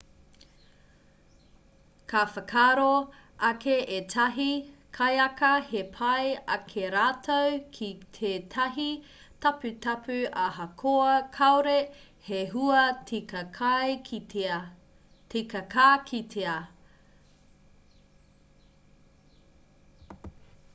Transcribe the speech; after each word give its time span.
ka 2.11 2.21
whakaaro 2.35 2.93
ake 3.49 3.73
ētahi 3.97 4.45
kaiaka 4.97 5.49
he 5.73 5.83
pai 5.97 6.23
ake 6.55 6.87
rātou 6.95 7.59
ki 7.77 7.89
tētahi 8.17 8.85
taputapu 9.45 10.17
ahakoa 10.45 11.11
kāore 11.37 11.77
he 12.31 12.41
hua 12.55 12.85
tika 13.11 13.43
ka 15.67 15.91
kitea 16.09 16.57